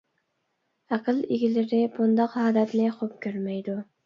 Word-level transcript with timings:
ئەقىل 0.95 1.19
ئىگىلىرى 1.35 1.83
بۇنداق 1.99 2.35
ھالەتنى 2.39 2.89
خوپ 2.97 3.15
كۆرمەيدۇ. 3.29 3.79